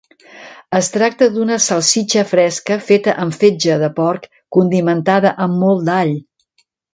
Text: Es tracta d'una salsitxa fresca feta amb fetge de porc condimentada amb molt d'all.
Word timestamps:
Es 0.77 0.87
tracta 0.93 1.27
d'una 1.33 1.57
salsitxa 1.65 2.23
fresca 2.31 2.77
feta 2.87 3.13
amb 3.25 3.37
fetge 3.43 3.77
de 3.85 3.91
porc 4.01 4.27
condimentada 4.59 5.35
amb 5.47 5.63
molt 5.67 5.87
d'all. 5.93 6.17